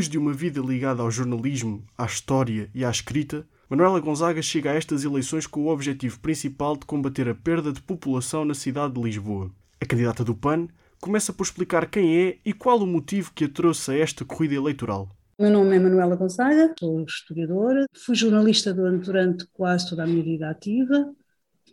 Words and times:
Depois 0.00 0.08
de 0.08 0.16
uma 0.16 0.32
vida 0.32 0.62
ligada 0.62 1.02
ao 1.02 1.10
jornalismo, 1.10 1.84
à 1.98 2.06
história 2.06 2.70
e 2.74 2.86
à 2.86 2.90
escrita, 2.90 3.46
Manuela 3.68 4.00
Gonzaga 4.00 4.40
chega 4.40 4.70
a 4.70 4.74
estas 4.74 5.04
eleições 5.04 5.46
com 5.46 5.60
o 5.60 5.68
objetivo 5.68 6.18
principal 6.20 6.74
de 6.74 6.86
combater 6.86 7.28
a 7.28 7.34
perda 7.34 7.70
de 7.70 7.82
população 7.82 8.42
na 8.42 8.54
cidade 8.54 8.94
de 8.94 9.02
Lisboa. 9.02 9.50
A 9.78 9.84
candidata 9.84 10.24
do 10.24 10.34
PAN 10.34 10.68
começa 11.02 11.34
por 11.34 11.42
explicar 11.42 11.84
quem 11.90 12.16
é 12.16 12.38
e 12.46 12.54
qual 12.54 12.78
o 12.78 12.86
motivo 12.86 13.30
que 13.34 13.44
a 13.44 13.48
trouxe 13.50 13.90
a 13.90 13.98
esta 13.98 14.24
corrida 14.24 14.54
eleitoral. 14.54 15.06
Meu 15.38 15.50
nome 15.50 15.76
é 15.76 15.78
Manuela 15.78 16.16
Gonzaga, 16.16 16.74
sou 16.78 17.04
historiadora, 17.04 17.84
fui 17.94 18.14
jornalista 18.14 18.72
durante 18.72 19.46
quase 19.52 19.90
toda 19.90 20.04
a 20.04 20.06
minha 20.06 20.24
vida 20.24 20.48
ativa, 20.48 21.12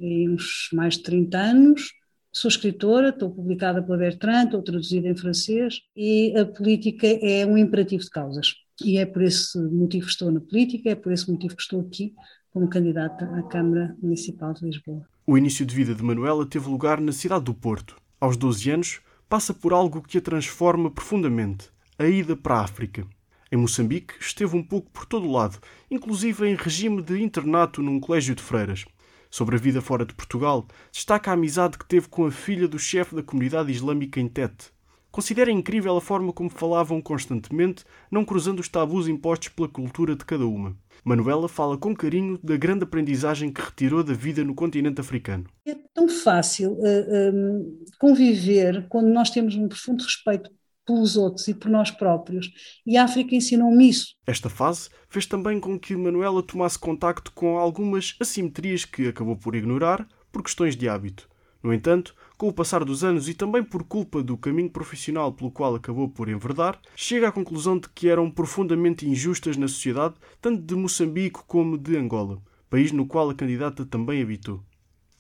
uns 0.02 0.68
mais 0.74 0.96
de 0.96 1.04
30 1.04 1.38
anos. 1.38 1.94
Sou 2.38 2.50
escritora, 2.50 3.10
estou 3.10 3.32
publicada 3.32 3.82
pela 3.82 3.98
Bertrand, 3.98 4.46
estou 4.46 4.62
traduzida 4.62 5.08
em 5.08 5.16
francês 5.16 5.82
e 5.96 6.38
a 6.38 6.46
política 6.46 7.08
é 7.08 7.44
um 7.44 7.58
imperativo 7.58 8.04
de 8.04 8.12
causas. 8.12 8.54
E 8.80 9.00
é 9.00 9.08
por 9.08 9.24
esse 9.24 9.58
motivo 9.58 10.06
que 10.06 10.12
estou 10.12 10.32
na 10.32 10.40
política, 10.40 10.92
é 10.92 10.96
por 10.96 11.12
esse 11.12 11.32
motivo 11.32 11.56
que 11.56 11.64
estou 11.64 11.82
aqui 11.82 12.14
como 12.54 12.70
candidata 12.70 13.26
à 13.26 13.42
Câmara 13.42 13.98
Municipal 14.00 14.54
de 14.54 14.66
Lisboa. 14.66 15.04
O 15.26 15.36
início 15.36 15.66
de 15.66 15.74
vida 15.74 15.96
de 15.96 16.04
Manuela 16.04 16.46
teve 16.46 16.70
lugar 16.70 17.02
na 17.02 17.12
cidade 17.12 17.46
do 17.46 17.56
Porto. 17.56 17.96
Aos 18.22 18.38
12 18.38 18.70
anos, 18.70 19.00
passa 19.28 19.52
por 19.52 19.74
algo 19.74 20.04
que 20.04 20.20
a 20.20 20.22
transforma 20.22 20.92
profundamente: 20.92 21.72
a 21.98 22.06
ida 22.06 22.38
para 22.38 22.58
a 22.58 22.62
África. 22.62 23.04
Em 23.52 23.58
Moçambique, 23.58 24.14
esteve 24.22 24.56
um 24.56 24.64
pouco 24.64 24.92
por 24.92 25.08
todo 25.08 25.26
o 25.26 25.32
lado, 25.32 25.58
inclusive 25.90 26.48
em 26.48 26.54
regime 26.54 27.02
de 27.02 27.20
internato 27.20 27.82
num 27.82 28.00
colégio 28.00 28.36
de 28.36 28.44
freiras. 28.44 28.86
Sobre 29.30 29.56
a 29.56 29.60
vida 29.60 29.82
fora 29.82 30.06
de 30.06 30.14
Portugal, 30.14 30.68
destaca 30.92 31.32
a 31.32 31.34
amizade 31.34 31.78
que 31.78 31.86
teve 31.86 32.08
com 32.08 32.26
a 32.26 32.32
filha 32.32 32.68
do 32.68 32.80
chefe 32.80 33.16
da 33.16 33.24
comunidade 33.24 33.72
islâmica 33.72 34.20
em 34.20 34.28
Tete. 34.28 34.72
Considera 35.12 35.52
incrível 35.52 35.98
a 35.98 36.02
forma 36.02 36.32
como 36.32 36.50
falavam 36.50 37.02
constantemente, 37.02 37.84
não 38.12 38.24
cruzando 38.24 38.60
os 38.60 38.70
tabus 38.70 39.08
impostos 39.08 39.50
pela 39.50 39.68
cultura 39.68 40.16
de 40.16 40.24
cada 40.24 40.46
uma. 40.46 40.78
Manuela 41.04 41.48
fala 41.48 41.78
com 41.78 41.96
carinho 41.96 42.38
da 42.44 42.56
grande 42.56 42.84
aprendizagem 42.84 43.52
que 43.52 43.62
retirou 43.62 44.04
da 44.04 44.14
vida 44.14 44.44
no 44.44 44.54
continente 44.54 45.02
africano. 45.02 45.46
É 45.66 45.76
tão 45.94 46.08
fácil 46.08 46.74
uh, 46.74 46.86
eh, 46.86 47.32
um, 47.34 47.58
ehm, 47.58 47.86
conviver 47.98 48.86
quando 48.90 49.08
nós 49.08 49.30
temos 49.30 49.56
um 49.56 49.68
profundo 49.68 50.04
respeito 50.04 50.52
pelos 50.88 51.18
outros 51.18 51.48
e 51.50 51.54
por 51.54 51.70
nós 51.70 51.92
próprios. 51.92 52.50
E 52.86 52.98
a 52.98 53.04
África 53.04 53.36
ensinou-me 53.36 53.90
isso. 53.90 54.16
Esta 54.26 54.50
fase 54.50 54.90
fez 55.10 55.26
também 55.26 55.60
com 55.60 55.78
que 55.78 55.96
Manuela 55.96 56.42
tomasse 56.42 56.80
contacto 56.80 57.32
com 57.34 57.58
algumas 57.58 58.16
assimetrias 58.20 58.86
que 58.86 59.10
acabou 59.10 59.36
por 59.36 59.54
ignorar 59.54 60.08
por 60.32 60.42
questões 60.42 60.76
de 60.76 60.88
hábito. 60.88 61.30
No 61.62 61.74
entanto, 61.74 62.16
com 62.38 62.48
o 62.48 62.54
passar 62.54 62.86
dos 62.86 63.04
anos 63.04 63.28
e 63.28 63.34
também 63.34 63.64
por 63.64 63.84
culpa 63.84 64.24
do 64.24 64.38
caminho 64.38 64.70
profissional 64.70 65.34
pelo 65.34 65.52
qual 65.52 65.76
acabou 65.76 66.08
por 66.08 66.30
enverdar, 66.30 66.80
chega 66.96 67.28
à 67.28 67.32
conclusão 67.32 67.78
de 67.78 67.90
que 67.90 68.08
eram 68.08 68.32
profundamente 68.32 69.08
injustas 69.08 69.58
na 69.58 69.68
sociedade, 69.68 70.16
tanto 70.40 70.62
de 70.62 70.76
Moçambique 70.76 71.40
como 71.48 71.78
de 71.78 71.98
Angola, 71.98 72.40
país 72.70 72.92
no 72.92 73.06
qual 73.06 73.30
a 73.30 73.36
candidata 73.36 73.86
também 73.86 74.22
habitou. 74.22 74.64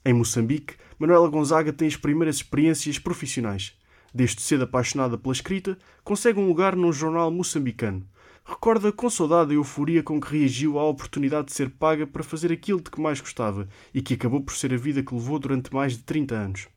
Em 0.05 0.13
Moçambique, 0.13 0.75
Manuela 0.97 1.27
Gonzaga 1.27 1.73
tem 1.73 1.87
as 1.87 1.97
primeiras 1.97 2.37
experiências 2.37 2.97
profissionais. 2.97 3.73
Desde 4.13 4.41
cedo 4.41 4.63
apaixonada 4.63 5.17
pela 5.17 5.33
escrita, 5.33 5.77
consegue 6.03 6.39
um 6.39 6.47
lugar 6.47 6.75
num 6.75 6.91
jornal 6.91 7.29
moçambicano. 7.31 8.07
Recorda 8.45 8.91
com 8.93 9.09
saudade 9.09 9.51
a 9.51 9.55
euforia 9.55 10.01
com 10.01 10.21
que 10.21 10.37
reagiu 10.37 10.79
à 10.79 10.87
oportunidade 10.87 11.47
de 11.47 11.53
ser 11.53 11.69
paga 11.69 12.07
para 12.07 12.23
fazer 12.23 12.51
aquilo 12.51 12.81
de 12.81 12.89
que 12.89 13.01
mais 13.01 13.19
gostava 13.19 13.67
e 13.93 14.01
que 14.01 14.13
acabou 14.13 14.41
por 14.41 14.55
ser 14.55 14.73
a 14.73 14.77
vida 14.77 15.03
que 15.03 15.13
levou 15.13 15.37
durante 15.37 15.73
mais 15.73 15.97
de 15.97 16.03
30 16.03 16.35
anos. 16.35 16.67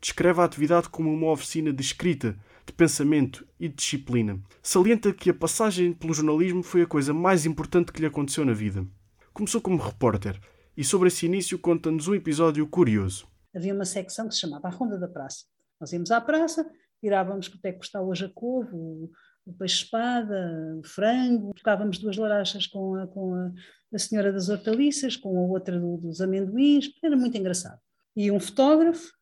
Descreve 0.00 0.40
a 0.40 0.44
atividade 0.44 0.88
como 0.88 1.14
uma 1.14 1.30
oficina 1.30 1.72
de 1.72 1.80
escrita, 1.80 2.36
de 2.66 2.72
pensamento 2.72 3.46
e 3.60 3.68
de 3.68 3.74
disciplina. 3.76 4.40
Salienta 4.60 5.12
que 5.12 5.30
a 5.30 5.34
passagem 5.34 5.92
pelo 5.92 6.12
jornalismo 6.12 6.64
foi 6.64 6.82
a 6.82 6.86
coisa 6.86 7.14
mais 7.14 7.46
importante 7.46 7.92
que 7.92 8.00
lhe 8.00 8.06
aconteceu 8.06 8.44
na 8.44 8.52
vida. 8.52 8.84
Começou 9.32 9.60
como 9.60 9.76
repórter 9.76 10.40
e 10.76 10.82
sobre 10.82 11.06
esse 11.06 11.26
início 11.26 11.56
conta-nos 11.56 12.08
um 12.08 12.14
episódio 12.16 12.66
curioso. 12.66 13.28
Havia 13.54 13.72
uma 13.72 13.84
secção 13.84 14.26
que 14.26 14.34
se 14.34 14.40
chamava 14.40 14.66
a 14.66 14.70
Ronda 14.70 14.98
da 14.98 15.06
Praça. 15.06 15.44
Nós 15.80 15.92
íamos 15.92 16.10
à 16.10 16.20
praça, 16.20 16.68
tirávamos 17.02 17.48
que 17.48 17.72
custa 17.72 18.00
hoje 18.00 18.26
a 18.26 18.28
couve, 18.28 18.70
o, 18.72 19.10
o 19.44 19.52
peixe-espada, 19.54 20.76
o 20.78 20.86
frango, 20.86 21.52
tocávamos 21.52 21.98
duas 21.98 22.16
larachas 22.16 22.66
com 22.68 22.94
a, 22.94 23.08
com 23.08 23.34
a, 23.34 23.52
a 23.92 23.98
senhora 23.98 24.32
das 24.32 24.48
hortaliças, 24.48 25.16
com 25.16 25.36
a 25.36 25.48
outra 25.48 25.78
do, 25.78 25.96
dos 25.96 26.20
amendoins, 26.20 26.90
era 27.02 27.16
muito 27.16 27.36
engraçado. 27.36 27.80
E 28.14 28.30
um 28.30 28.38
fotógrafo, 28.38 29.12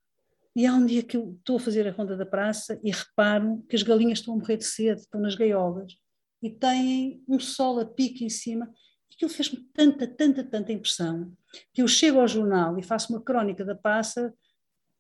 e 0.55 0.67
há 0.67 0.75
um 0.75 0.85
dia 0.85 1.03
que 1.03 1.17
eu 1.17 1.37
estou 1.39 1.57
a 1.57 1.61
fazer 1.61 1.89
a 1.89 1.93
ronda 1.93 2.17
da 2.17 2.27
praça 2.27 2.79
e 2.85 2.91
reparo 2.91 3.65
que 3.69 3.77
as 3.77 3.83
galinhas 3.83 4.19
estão 4.19 4.35
a 4.35 4.37
morrer 4.37 4.59
de 4.59 4.65
sede, 4.65 5.01
estão 5.01 5.21
nas 5.21 5.35
gaiolas, 5.35 5.95
e 6.43 6.51
têm 6.51 7.25
um 7.27 7.41
sol 7.41 7.81
a 7.81 7.87
pique 7.87 8.25
em 8.25 8.31
cima, 8.31 8.71
e 9.11 9.15
aquilo 9.15 9.31
fez-me 9.31 9.61
tanta, 9.73 10.07
tanta, 10.07 10.45
tanta 10.45 10.73
impressão, 10.73 11.33
que 11.73 11.81
eu 11.81 11.89
chego 11.89 12.21
ao 12.21 12.29
jornal 12.29 12.79
e 12.79 12.83
faço 12.83 13.11
uma 13.13 13.23
crónica 13.23 13.65
da 13.65 13.75
praça 13.75 14.35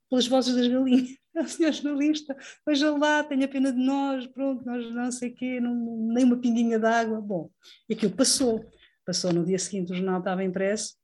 pelas 0.08 0.26
vozes 0.26 0.54
das 0.54 0.66
galinhas. 0.66 1.19
O 1.36 1.44
senhor 1.48 1.72
jornalista, 1.72 2.36
veja 2.66 2.90
lá, 2.96 3.22
tenha 3.22 3.46
pena 3.46 3.72
de 3.72 3.78
nós, 3.78 4.26
pronto, 4.26 4.64
nós 4.64 4.92
não 4.92 5.12
sei 5.12 5.30
o 5.30 5.34
quê, 5.34 5.60
não, 5.60 5.74
nem 6.12 6.24
uma 6.24 6.36
pinguinha 6.36 6.78
d'água. 6.78 7.20
Bom, 7.20 7.50
e 7.88 7.94
aquilo 7.94 8.12
passou. 8.12 8.64
Passou 9.04 9.32
no 9.32 9.44
dia 9.44 9.58
seguinte, 9.58 9.92
o 9.92 9.94
jornal 9.94 10.18
estava 10.18 10.44
impresso, 10.44 10.94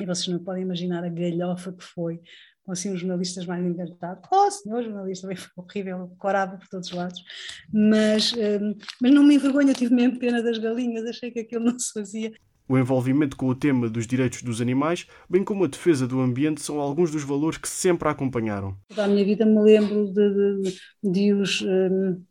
e 0.00 0.06
vocês 0.06 0.28
não 0.28 0.42
podem 0.42 0.62
imaginar 0.62 1.04
a 1.04 1.08
galhofa 1.08 1.72
que 1.72 1.84
foi, 1.84 2.20
com 2.64 2.72
assim 2.72 2.92
os 2.92 3.00
jornalistas 3.00 3.44
mais 3.46 3.64
encantados. 3.64 4.28
Oh, 4.32 4.50
senhor 4.50 4.82
jornalista, 4.82 5.26
bem, 5.26 5.36
foi 5.36 5.50
horrível, 5.56 6.14
corava 6.18 6.56
por 6.56 6.68
todos 6.68 6.88
os 6.88 6.94
lados. 6.94 7.22
Mas, 7.72 8.32
hum, 8.32 8.76
mas 9.00 9.12
não 9.12 9.22
me 9.22 9.34
envergonho, 9.34 9.70
eu 9.70 9.74
tive 9.74 9.94
mesmo 9.94 10.18
pena 10.18 10.42
das 10.42 10.58
galinhas, 10.58 11.04
achei 11.04 11.30
que 11.30 11.40
aquilo 11.40 11.64
não 11.64 11.78
se 11.78 11.92
fazia. 11.92 12.32
O 12.66 12.78
envolvimento 12.78 13.36
com 13.36 13.46
o 13.46 13.54
tema 13.54 13.90
dos 13.90 14.06
direitos 14.06 14.42
dos 14.42 14.60
animais, 14.60 15.06
bem 15.28 15.44
como 15.44 15.64
a 15.64 15.68
defesa 15.68 16.06
do 16.06 16.20
ambiente, 16.20 16.62
são 16.62 16.80
alguns 16.80 17.10
dos 17.10 17.22
valores 17.22 17.58
que 17.58 17.68
sempre 17.68 18.08
a 18.08 18.12
acompanharam. 18.12 18.74
Toda 18.88 19.04
a 19.04 19.08
minha 19.08 19.24
vida 19.24 19.44
me 19.44 19.60
lembro 19.60 20.12
de, 20.12 20.62
de, 20.62 20.78
de 21.02 21.32
os. 21.34 21.60
Um, 21.60 22.22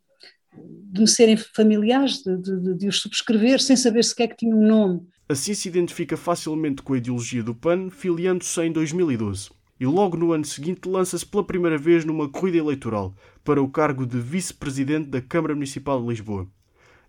de 0.56 1.00
me 1.00 1.08
serem 1.08 1.36
familiares, 1.36 2.22
de, 2.22 2.76
de, 2.76 2.88
os 2.88 3.00
subscrever 3.00 3.60
sem 3.60 3.76
saber 3.76 4.04
sequer 4.04 4.28
que 4.28 4.36
tinham 4.36 4.58
um 4.58 4.66
nome. 4.66 5.00
Assim 5.28 5.54
se 5.54 5.68
identifica 5.68 6.16
facilmente 6.16 6.82
com 6.82 6.92
a 6.92 6.98
ideologia 6.98 7.42
do 7.42 7.54
PAN, 7.54 7.90
filiando-se 7.90 8.60
em 8.62 8.70
2012. 8.70 9.50
E 9.80 9.86
logo 9.86 10.16
no 10.16 10.32
ano 10.32 10.44
seguinte 10.44 10.88
lança-se 10.88 11.26
pela 11.26 11.42
primeira 11.42 11.76
vez 11.76 12.04
numa 12.04 12.28
corrida 12.28 12.58
eleitoral 12.58 13.14
para 13.42 13.60
o 13.60 13.68
cargo 13.68 14.06
de 14.06 14.20
vice-presidente 14.20 15.08
da 15.08 15.20
Câmara 15.20 15.54
Municipal 15.54 16.00
de 16.00 16.08
Lisboa. 16.08 16.46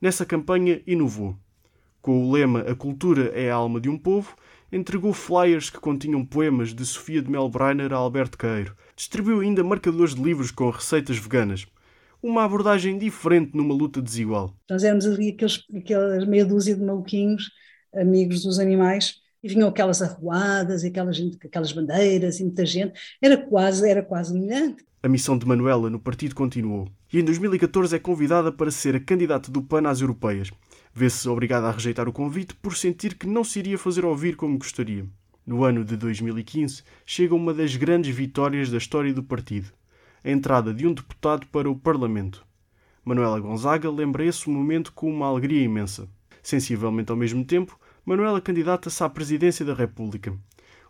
Nessa 0.01 0.25
campanha 0.25 0.81
inovou 0.87 1.37
com 2.05 2.23
o 2.23 2.31
lema 2.31 2.59
A 2.59 2.75
cultura 2.75 3.31
é 3.33 3.49
a 3.49 3.55
alma 3.55 3.81
de 3.81 3.89
um 3.89 3.97
povo, 3.97 4.35
entregou 4.71 5.11
flyers 5.11 5.71
que 5.71 5.79
continham 5.79 6.23
poemas 6.23 6.71
de 6.71 6.85
Sofia 6.85 7.19
de 7.19 7.31
Melbreiner 7.31 7.91
a 7.91 7.95
Alberto 7.95 8.37
Queiro. 8.37 8.75
Distribuiu 8.95 9.39
ainda 9.39 9.63
marcadores 9.63 10.13
de 10.13 10.21
livros 10.21 10.51
com 10.51 10.69
receitas 10.69 11.17
veganas. 11.17 11.65
Uma 12.21 12.43
abordagem 12.43 12.99
diferente 12.99 13.57
numa 13.57 13.73
luta 13.73 14.03
desigual. 14.03 14.55
Nós 14.69 14.83
éramos 14.83 15.07
ali 15.07 15.29
aqueles, 15.29 15.63
aquelas 15.75 16.27
meia 16.27 16.45
dúzia 16.45 16.75
de 16.75 16.83
maluquinhos, 16.83 17.49
amigos 17.95 18.43
dos 18.43 18.59
animais, 18.59 19.15
e 19.41 19.47
vinham 19.47 19.67
aquelas 19.67 19.99
arruadas 20.03 20.83
e 20.83 20.89
aquelas, 20.89 21.19
aquelas 21.43 21.71
bandeiras 21.71 22.39
e 22.39 22.43
muita 22.43 22.67
gente. 22.67 22.93
Era 23.19 23.35
quase, 23.35 23.89
era 23.89 24.03
quase 24.03 24.31
humilhante. 24.31 24.85
A 25.01 25.09
missão 25.09 25.39
de 25.39 25.47
Manuela 25.47 25.89
no 25.89 25.99
partido 25.99 26.35
continuou 26.35 26.87
e 27.11 27.19
em 27.19 27.23
2014 27.23 27.95
é 27.95 27.99
convidada 27.99 28.51
para 28.51 28.69
ser 28.69 28.95
a 28.95 28.99
candidata 28.99 29.51
do 29.51 29.61
PAN 29.61 29.87
às 29.87 30.01
europeias 30.01 30.51
vê-se 30.97 31.27
obrigada 31.27 31.67
a 31.67 31.71
rejeitar 31.71 32.07
o 32.07 32.13
convite 32.13 32.55
por 32.55 32.77
sentir 32.77 33.15
que 33.15 33.27
não 33.27 33.43
se 33.43 33.59
iria 33.59 33.77
fazer 33.77 34.05
ouvir 34.05 34.37
como 34.37 34.57
gostaria. 34.57 35.05
No 35.45 35.65
ano 35.65 35.83
de 35.83 35.97
2015, 35.97 36.83
chega 37.05 37.35
uma 37.35 37.53
das 37.53 37.75
grandes 37.75 38.15
vitórias 38.15 38.71
da 38.71 38.77
história 38.77 39.13
do 39.13 39.21
partido, 39.21 39.69
a 40.23 40.31
entrada 40.31 40.73
de 40.73 40.87
um 40.87 40.93
deputado 40.93 41.45
para 41.47 41.69
o 41.69 41.77
Parlamento. 41.77 42.45
Manuela 43.03 43.41
Gonzaga 43.41 43.91
lembra 43.91 44.25
esse 44.25 44.49
momento 44.49 44.93
com 44.93 45.13
uma 45.13 45.27
alegria 45.27 45.61
imensa. 45.61 46.07
Sensivelmente 46.41 47.11
ao 47.11 47.17
mesmo 47.17 47.43
tempo, 47.43 47.77
Manuela 48.05 48.39
candidata-se 48.39 49.03
à 49.03 49.09
presidência 49.09 49.65
da 49.65 49.73
República. 49.73 50.33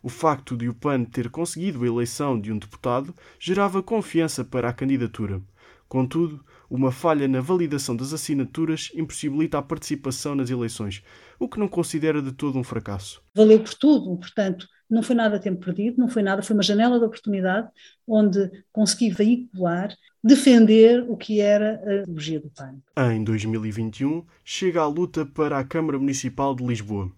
O 0.03 0.07
facto 0.07 0.55
de 0.55 0.69
o 0.69 0.73
PAN 0.73 1.03
ter 1.03 1.31
conseguido 1.31 1.83
a 1.83 1.87
eleição 1.87 2.39
de 2.39 2.51
um 2.51 2.59
deputado 2.59 3.11
gerava 3.39 3.81
confiança 3.81 4.45
para 4.45 4.69
a 4.69 4.73
candidatura. 4.73 5.41
Contudo, 5.89 6.45
uma 6.69 6.91
falha 6.91 7.27
na 7.27 7.41
validação 7.41 7.95
das 7.95 8.13
assinaturas 8.13 8.91
impossibilita 8.95 9.57
a 9.57 9.61
participação 9.61 10.35
nas 10.35 10.49
eleições, 10.49 11.03
o 11.39 11.47
que 11.47 11.59
não 11.59 11.67
considera 11.67 12.21
de 12.21 12.31
todo 12.31 12.57
um 12.57 12.63
fracasso. 12.63 13.21
Valeu 13.33 13.59
por 13.59 13.73
tudo, 13.73 14.17
portanto, 14.17 14.67
não 14.89 15.01
foi 15.01 15.15
nada 15.15 15.39
tempo 15.39 15.63
perdido, 15.63 15.97
não 15.97 16.07
foi 16.07 16.21
nada, 16.21 16.41
foi 16.41 16.55
uma 16.55 16.63
janela 16.63 16.99
de 16.99 17.05
oportunidade 17.05 17.67
onde 18.07 18.51
consegui 18.71 19.09
veicular, 19.09 19.95
defender 20.23 21.03
o 21.09 21.17
que 21.17 21.39
era 21.39 21.81
a 21.85 21.95
ideologia 22.01 22.39
do 22.39 22.49
PAN. 22.49 22.75
Em 23.11 23.23
2021, 23.23 24.23
chega 24.43 24.81
a 24.81 24.87
luta 24.87 25.25
para 25.25 25.57
a 25.57 25.63
Câmara 25.63 25.97
Municipal 25.97 26.55
de 26.55 26.63
Lisboa. 26.63 27.11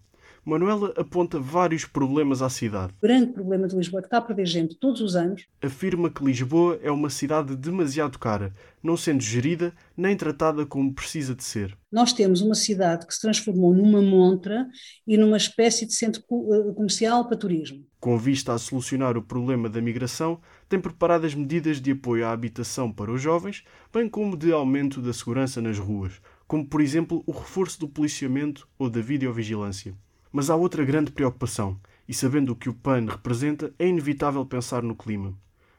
Manuela 0.47 0.93
aponta 0.95 1.37
vários 1.37 1.83
problemas 1.83 2.41
à 2.41 2.49
cidade. 2.49 2.93
O 2.99 3.05
grande 3.05 3.33
problema 3.33 3.67
de 3.67 3.75
Lisboa 3.75 3.99
é 3.99 4.01
que 4.01 4.07
está 4.07 4.19
a 4.19 4.21
perder 4.21 4.45
gente 4.45 4.75
todos 4.75 5.01
os 5.01 5.13
anos. 5.13 5.45
Afirma 5.61 6.09
que 6.09 6.23
Lisboa 6.23 6.79
é 6.81 6.89
uma 6.89 7.09
cidade 7.09 7.53
demasiado 7.53 8.17
cara, 8.17 8.55
não 8.81 8.95
sendo 8.95 9.21
gerida 9.21 9.73
nem 9.97 10.15
tratada 10.15 10.65
como 10.65 10.93
precisa 10.93 11.35
de 11.35 11.43
ser. 11.43 11.77
Nós 11.91 12.13
temos 12.13 12.39
uma 12.39 12.55
cidade 12.55 13.05
que 13.05 13.13
se 13.13 13.19
transformou 13.19 13.73
numa 13.73 14.01
montra 14.01 14.65
e 15.05 15.17
numa 15.17 15.35
espécie 15.35 15.85
de 15.85 15.93
centro 15.93 16.21
eh, 16.21 16.73
comercial 16.73 17.27
para 17.27 17.35
turismo. 17.35 17.85
Com 17.99 18.17
vista 18.17 18.53
a 18.53 18.57
solucionar 18.57 19.17
o 19.17 19.21
problema 19.21 19.67
da 19.67 19.81
migração, 19.81 20.39
tem 20.69 20.79
preparado 20.79 21.25
as 21.25 21.35
medidas 21.35 21.81
de 21.81 21.91
apoio 21.91 22.25
à 22.25 22.31
habitação 22.31 22.89
para 22.89 23.11
os 23.11 23.21
jovens, 23.21 23.65
bem 23.93 24.07
como 24.07 24.37
de 24.37 24.53
aumento 24.53 25.01
da 25.01 25.11
segurança 25.11 25.61
nas 25.61 25.77
ruas, 25.77 26.21
como 26.47 26.65
por 26.65 26.79
exemplo 26.79 27.21
o 27.27 27.33
reforço 27.33 27.77
do 27.81 27.89
policiamento 27.89 28.65
ou 28.79 28.89
da 28.89 29.01
videovigilância. 29.01 29.93
Mas 30.37 30.51
há 30.51 30.55
outra 30.55 30.85
grande 30.85 31.11
preocupação, 31.11 31.79
e 32.07 32.13
sabendo 32.13 32.51
o 32.51 32.55
que 32.55 32.69
o 32.69 32.73
PAN 32.75 33.07
representa, 33.09 33.73
é 33.79 33.87
inevitável 33.87 34.45
pensar 34.45 34.83
no 34.83 34.95
clima. 34.95 35.33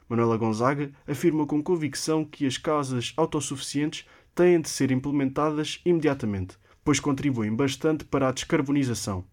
Manuela 0.09 0.35
Gonzaga 0.35 0.91
afirma 1.07 1.45
com 1.45 1.63
convicção 1.63 2.25
que 2.25 2.45
as 2.45 2.57
casas 2.57 3.13
autossuficientes 3.15 4.05
têm 4.35 4.59
de 4.59 4.67
ser 4.67 4.91
implementadas 4.91 5.79
imediatamente, 5.85 6.57
pois 6.83 6.99
contribuem 6.99 7.55
bastante 7.55 8.03
para 8.03 8.27
a 8.27 8.33
descarbonização. 8.33 9.23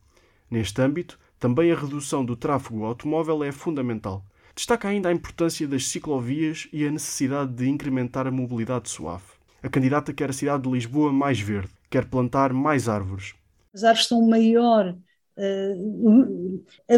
Neste 0.48 0.80
âmbito, 0.80 1.18
também 1.40 1.72
a 1.72 1.76
redução 1.76 2.24
do 2.24 2.36
tráfego 2.36 2.84
automóvel 2.84 3.42
é 3.42 3.50
fundamental. 3.50 4.24
Destaca 4.54 4.86
ainda 4.86 5.08
a 5.08 5.12
importância 5.12 5.66
das 5.66 5.88
ciclovias 5.88 6.68
e 6.72 6.86
a 6.86 6.90
necessidade 6.92 7.52
de 7.52 7.68
incrementar 7.68 8.28
a 8.28 8.30
mobilidade 8.30 8.88
suave. 8.88 9.24
A 9.60 9.68
candidata 9.68 10.12
quer 10.12 10.30
a 10.30 10.32
cidade 10.32 10.62
de 10.62 10.70
Lisboa 10.70 11.12
mais 11.12 11.40
verde, 11.40 11.70
quer 11.90 12.04
plantar 12.04 12.52
mais 12.52 12.88
árvores. 12.88 13.34
As 13.74 13.82
árvores 13.82 14.06
são 14.06 14.20
o 14.20 14.30
maior 14.30 14.96
a, 15.38 16.94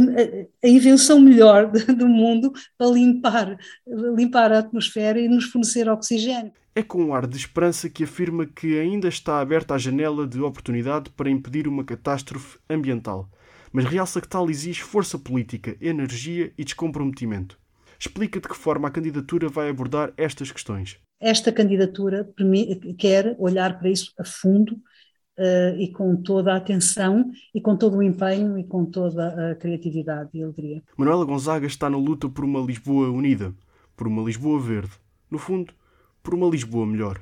a, 0.65 0.69
invenção 0.69 1.21
melhor 1.21 1.71
do 1.97 2.09
mundo 2.09 2.53
para 2.77 2.91
limpar, 2.91 3.59
limpar 3.87 4.53
a 4.53 4.59
atmosfera 4.61 5.21
e 5.21 5.29
nos 5.29 5.45
fornecer 5.47 5.89
oxigênio. 5.89 6.53
É 6.75 6.83
com 6.83 7.03
um 7.03 7.15
ar 7.15 7.27
de 7.27 7.37
esperança 7.37 7.91
que 7.91 8.05
afirma 8.05 8.47
que 8.47 8.79
ainda 8.79 9.09
está 9.09 9.41
aberta 9.41 9.75
a 9.75 9.79
janela 9.79 10.27
de 10.27 10.41
oportunidade 10.41 11.11
para 11.11 11.31
impedir 11.31 11.67
uma 11.67 11.83
catástrofe 11.83 12.59
ambiental, 12.71 13.29
mas 13.73 13.85
realça 13.85 14.21
que 14.21 14.29
tal 14.29 14.49
exige 14.49 14.83
força 14.83 15.19
política, 15.19 15.77
energia 15.81 16.53
e 16.57 16.65
descomprometimento. 16.65 17.59
Explica 17.99 18.41
de 18.41 18.49
que 18.49 18.57
forma 18.57 18.87
a 18.87 18.93
candidatura 18.93 19.49
vai 19.49 19.69
abordar 19.69 20.13
estas 20.17 20.53
questões. 20.53 20.99
Esta 21.21 21.51
candidatura 21.51 22.33
quer 22.97 23.35
olhar 23.41 23.77
para 23.81 23.91
isso 23.91 24.13
a 24.17 24.25
fundo 24.25 24.81
uh, 25.39 25.81
e 25.81 25.89
com 25.93 26.17
toda 26.17 26.53
a 26.53 26.57
atenção 26.57 27.31
e 27.55 27.61
com 27.61 27.77
todo 27.77 27.97
o 27.97 28.03
empenho 28.03 28.59
e 28.59 28.65
com 28.65 28.85
toda 28.85 29.53
a 29.53 29.55
criatividade 29.55 30.31
e 30.35 30.43
alegria. 30.43 30.83
Manuela 30.97 31.25
Gonzaga 31.25 31.67
está 31.67 31.89
na 31.89 31.97
luta 31.97 32.29
por 32.29 32.45
uma 32.45 32.61
Lisboa 32.61 33.11
unida, 33.11 33.55
por 33.97 34.07
uma 34.07 34.23
Lisboa 34.23 34.61
verde, 34.61 34.93
no 35.31 35.39
fundo, 35.39 35.73
por 36.23 36.35
uma 36.35 36.49
Lisboa 36.49 36.87
melhor. 36.87 37.21